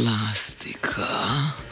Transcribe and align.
Plastiker. 0.00 1.69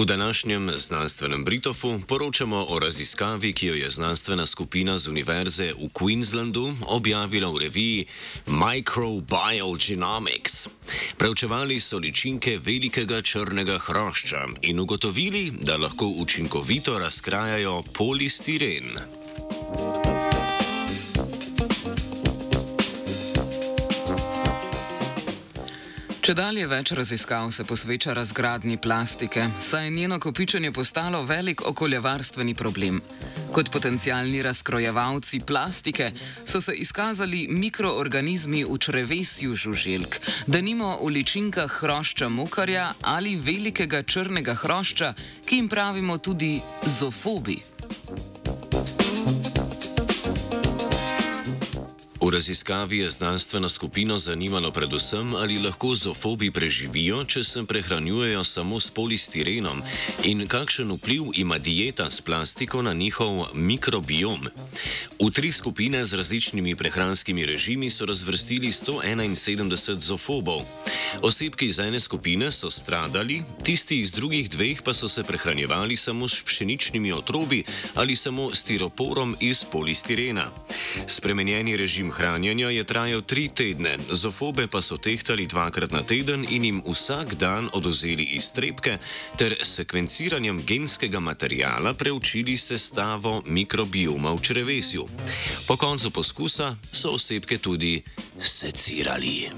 V 0.00 0.04
današnjem 0.04 0.70
znanstvenem 0.76 1.44
Britofu 1.44 2.00
poročamo 2.08 2.66
o 2.68 2.78
raziskavi, 2.78 3.52
ki 3.52 3.66
jo 3.66 3.74
je 3.74 3.90
znanstvena 3.90 4.46
skupina 4.46 4.98
z 4.98 5.08
Univerze 5.08 5.72
v 5.72 5.88
Queenslandu 5.92 6.74
objavila 6.86 7.50
v 7.50 7.58
reviji 7.58 8.06
Microbiologics. 8.46 10.68
Preučevali 11.16 11.80
so 11.80 11.98
ličinke 11.98 12.58
velikega 12.64 13.22
črnega 13.22 13.78
hrošča 13.78 14.46
in 14.62 14.80
ugotovili, 14.80 15.52
da 15.60 15.76
lahko 15.76 16.06
učinkovito 16.06 16.98
razkrajajo 16.98 17.82
polistiren. 17.92 19.19
Če 26.20 26.34
dalje 26.36 26.66
več 26.68 26.90
raziskav 26.92 27.46
se 27.48 27.64
posveča 27.64 28.12
razgradnji 28.12 28.76
plastike, 28.76 29.46
saj 29.56 29.86
je 29.86 29.92
njeno 29.94 30.18
kopičenje 30.20 30.68
postalo 30.72 31.22
velik 31.24 31.62
okoljevarstveni 31.64 32.54
problem. 32.54 33.00
Kot 33.54 33.70
potencijalni 33.72 34.42
razkrojevalci 34.44 35.40
plastike 35.40 36.10
so 36.44 36.60
se 36.60 36.76
izkazali 36.76 37.46
mikroorganizmi 37.48 38.66
v 38.68 38.78
črevesju 38.78 39.56
žuželk, 39.56 40.20
da 40.46 40.60
nimo 40.60 40.92
v 41.00 41.08
ličinkah 41.16 41.80
hrošča 41.80 42.28
mokarja 42.28 42.92
ali 43.00 43.38
velikega 43.40 44.02
črnega 44.02 44.58
hrošča, 44.60 45.14
ki 45.48 45.62
jim 45.62 45.72
pravimo 45.72 46.18
tudi 46.18 46.58
zofobi. 46.84 47.79
V 52.30 52.32
raziskavi 52.32 52.98
je 52.98 53.10
znanstveno 53.10 53.68
skupino 53.68 54.18
zanimalo 54.18 54.70
predvsem, 54.70 55.34
ali 55.34 55.58
lahko 55.58 55.94
zofobi 55.94 56.50
preživijo, 56.50 57.24
če 57.24 57.42
se 57.44 57.64
prehranjujejo 57.64 58.44
samo 58.44 58.78
s 58.80 58.90
polistirenom 58.90 59.82
in 60.24 60.46
kakšen 60.48 60.92
vpliv 60.92 61.34
ima 61.34 61.58
dieta 61.58 62.06
s 62.10 62.20
plastiko 62.20 62.82
na 62.82 62.92
njihov 62.92 63.46
mikrobiom. 63.54 64.46
V 65.20 65.28
tri 65.28 65.52
skupine 65.52 66.00
z 66.00 66.16
različnimi 66.16 66.72
prehranskimi 66.80 67.44
režimi 67.46 67.90
so 67.92 68.08
razvrstili 68.08 68.72
171 68.72 70.00
zofobov. 70.00 70.64
Osebki 71.20 71.66
iz 71.66 71.78
ene 71.78 72.00
skupine 72.00 72.48
so 72.48 72.70
stradali, 72.70 73.42
tisti 73.62 74.00
iz 74.00 74.12
drugih 74.12 74.48
dveh 74.50 74.80
pa 74.82 74.94
so 74.94 75.08
se 75.08 75.24
prehranjevali 75.24 75.96
samo 75.96 76.28
s 76.28 76.42
pšeničnimi 76.42 77.12
otrobi 77.12 77.64
ali 77.94 78.16
samo 78.16 78.48
s 78.54 78.64
tiroporom 78.64 79.36
iz 79.40 79.64
polistirena. 79.64 80.48
Spremenjeni 81.06 81.76
režim 81.76 82.10
hranjenja 82.10 82.70
je 82.70 82.84
trajal 82.84 83.20
tri 83.20 83.48
tedne, 83.48 83.98
zofobe 84.08 84.66
pa 84.66 84.80
so 84.80 84.96
tehtali 84.96 85.46
dvakrat 85.46 85.92
na 85.92 86.02
teden 86.02 86.46
in 86.48 86.64
jim 86.64 86.82
vsak 86.86 87.34
dan 87.34 87.68
oduzeli 87.72 88.24
iztrebke 88.24 88.96
ter 89.36 89.56
sekvenciranjem 89.62 90.64
genskega 90.66 91.20
materijala 91.20 91.94
preučili 91.94 92.56
sestavo 92.56 93.42
mikrobioma 93.46 94.32
v 94.32 94.40
črevesju. 94.40 95.09
Po 95.66 95.76
koncu 95.76 96.10
poskusa 96.10 96.76
so 96.92 97.10
osebke 97.10 97.58
tudi 97.58 98.02
secirali. 98.40 99.50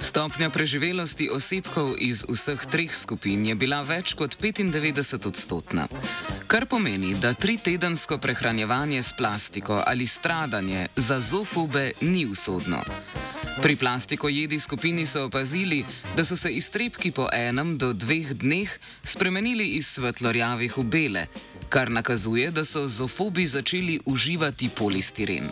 Stopnja 0.00 0.50
preživelosti 0.50 1.26
osebkov 1.30 1.96
iz 1.98 2.22
vseh 2.28 2.60
treh 2.70 2.92
skupin 2.94 3.46
je 3.46 3.54
bila 3.58 3.80
več 3.82 4.14
kot 4.14 4.36
95 4.38 5.26
odstotna, 5.26 5.88
kar 6.46 6.68
pomeni, 6.70 7.16
da 7.18 7.34
tri 7.34 7.56
tedensko 7.58 8.18
prehranjevanje 8.22 9.02
s 9.02 9.10
plastiko 9.18 9.82
ali 9.86 10.06
stradanje 10.06 10.86
za 10.96 11.20
zofobe 11.20 11.92
ni 12.00 12.26
usodno. 12.26 12.84
Pri 13.62 13.76
plastiko 13.76 14.28
jedi 14.28 14.60
skupini 14.60 15.06
so 15.06 15.24
opazili, 15.24 15.84
da 16.16 16.24
so 16.24 16.36
se 16.36 16.50
iztrebki 16.50 17.10
po 17.10 17.28
enem 17.32 17.78
do 17.78 17.92
dveh 17.92 18.34
dneh 18.34 18.70
spremenili 19.04 19.68
iz 19.78 19.86
svetlorjavih 19.86 20.78
v 20.78 20.82
bele, 20.84 21.26
kar 21.68 21.90
nakazuje, 21.90 22.50
da 22.50 22.64
so 22.64 22.86
zofobi 22.86 23.46
začeli 23.46 24.00
uživati 24.04 24.68
polistiren. 24.68 25.50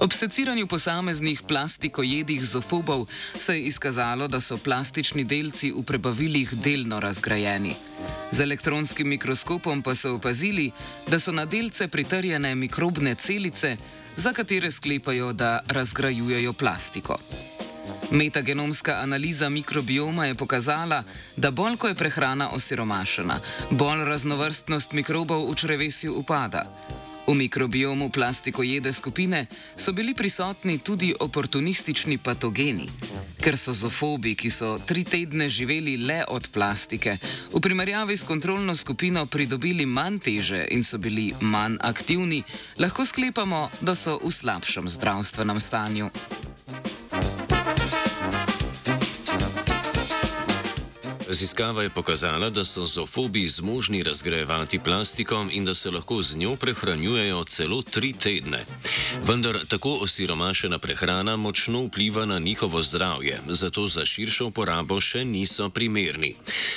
Ob 0.00 0.12
seciranju 0.12 0.66
posameznih 0.66 1.42
plastikojedih 1.42 2.44
zofobov 2.44 3.06
se 3.38 3.54
je 3.54 3.62
izkazalo, 3.62 4.28
da 4.28 4.40
so 4.40 4.56
plastični 4.56 5.24
delci 5.24 5.72
v 5.72 5.82
prebavilih 5.82 6.54
delno 6.54 7.00
razgrajeni. 7.00 7.74
Z 8.30 8.40
elektronskim 8.40 9.08
mikroskopom 9.08 9.82
pa 9.82 9.94
so 9.94 10.14
opazili, 10.14 10.70
da 11.06 11.18
so 11.18 11.32
na 11.32 11.44
delce 11.44 11.88
pritrjene 11.88 12.54
mikrobne 12.54 13.14
celice, 13.14 13.76
za 14.18 14.32
katere 14.32 14.70
sklepajo, 14.70 15.32
da 15.32 15.60
razgrajujejo 15.68 16.52
plastiko. 16.52 17.18
Metagenomska 18.10 18.92
analiza 19.02 19.48
mikrobioma 19.48 20.26
je 20.26 20.34
pokazala, 20.34 21.02
da 21.36 21.50
bolj 21.50 21.76
ko 21.76 21.88
je 21.88 21.94
prehrana 21.94 22.50
osiromašena, 22.50 23.40
bolj 23.70 24.04
raznovrstnost 24.04 24.92
mikrobov 24.92 25.50
v 25.50 25.54
črevesju 25.54 26.14
upada. 26.18 26.64
V 27.28 27.34
mikrobiomu 27.34 28.08
plastikojede 28.08 28.92
skupine 28.92 29.46
so 29.76 29.92
bili 29.92 30.14
prisotni 30.14 30.78
tudi 30.78 31.12
oportunistični 31.20 32.18
patogeni. 32.18 32.88
Ker 33.36 33.56
so 33.56 33.72
zofobi, 33.76 34.32
ki 34.34 34.50
so 34.50 34.78
tri 34.80 35.04
tedne 35.04 35.48
živeli 35.48 35.96
le 36.00 36.24
od 36.28 36.48
plastike, 36.48 37.18
v 37.52 37.60
primerjavi 37.60 38.16
s 38.16 38.24
kontrolno 38.24 38.76
skupino 38.76 39.26
pridobili 39.26 39.86
manj 39.86 40.18
teže 40.18 40.64
in 40.70 40.84
so 40.84 40.98
bili 40.98 41.34
manj 41.40 41.76
aktivni, 41.80 42.42
lahko 42.80 43.04
sklepamo, 43.04 43.68
da 43.80 43.94
so 43.94 44.16
v 44.24 44.32
slabšem 44.32 44.88
zdravstvenem 44.88 45.60
stanju. 45.60 46.10
Raziskava 51.28 51.82
je 51.82 51.90
pokazala, 51.90 52.50
da 52.50 52.64
so 52.64 52.86
zofobi 52.86 53.48
zmožni 53.48 54.02
razgrajevati 54.02 54.78
plastiko 54.78 55.46
in 55.50 55.64
da 55.64 55.74
se 55.74 55.90
lahko 55.90 56.22
z 56.22 56.36
njo 56.36 56.56
prehranjujejo 56.56 57.44
celo 57.44 57.82
tri 57.82 58.12
tedne. 58.12 58.64
Vendar 59.26 59.58
tako 59.68 59.90
osiromašena 59.90 60.78
prehrana 60.78 61.36
močno 61.36 61.82
vpliva 61.84 62.24
na 62.24 62.38
njihovo 62.38 62.82
zdravje, 62.82 63.40
zato 63.48 63.88
za 63.88 64.06
širšo 64.06 64.46
uporabo 64.46 65.00
še 65.00 65.24
niso 65.24 65.68
primerni. 65.70 66.34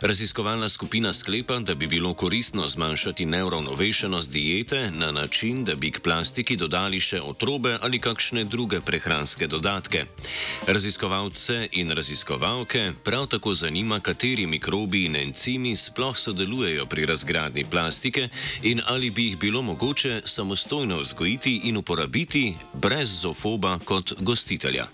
Raziskovalna 0.00 0.68
skupina 0.68 1.12
sklepa, 1.12 1.58
da 1.58 1.74
bi 1.74 1.86
bilo 1.86 2.14
koristno 2.14 2.68
zmanjšati 2.68 3.26
neuravnovešenost 3.26 4.30
diete 4.30 4.90
na 4.90 5.12
način, 5.12 5.64
da 5.64 5.74
bi 5.74 5.90
k 5.90 6.00
plastiki 6.00 6.56
dodali 6.56 7.00
še 7.00 7.20
otrobe 7.20 7.78
ali 7.80 7.98
kakšne 7.98 8.44
druge 8.44 8.80
prehranske 8.80 9.46
dodatke. 9.46 10.04
Raziskovalce 10.66 11.68
in 11.72 11.90
raziskovalke 11.90 12.92
prav 13.04 13.26
tako 13.26 13.54
zanima, 13.54 14.00
kateri 14.00 14.33
kateri 14.34 14.46
mikrobi 14.46 15.04
in 15.04 15.16
encimi 15.16 15.76
sploh 15.76 16.16
sodelujejo 16.16 16.86
pri 16.86 17.06
razgradnji 17.06 17.64
plastike 17.70 18.28
in 18.62 18.80
ali 18.86 19.10
bi 19.10 19.24
jih 19.24 19.38
bilo 19.38 19.62
mogoče 19.62 20.22
samostojno 20.24 20.98
vzgojiti 20.98 21.60
in 21.64 21.76
uporabiti 21.76 22.54
brez 22.72 23.20
zofoba 23.20 23.78
kot 23.78 24.12
gostitelja. 24.18 24.86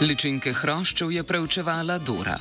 Ličinke 0.00 0.52
hroščev 0.52 1.12
je 1.12 1.22
preučevala 1.22 1.98
Dora. 1.98 2.38